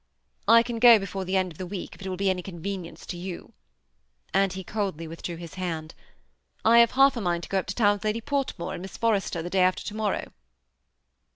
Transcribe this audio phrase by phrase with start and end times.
[0.47, 3.05] "I can go before the end of the week if it will be any convenience
[3.05, 3.53] to you;"
[4.33, 5.93] and he coldly withdrew his hand."
[6.65, 8.97] I have half a mind to go up to town with Llidy Portmore and Miss
[8.97, 10.31] Forrester, the day after to morrow."